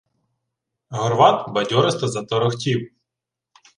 [0.91, 2.91] Горват бадьористо заторохтів: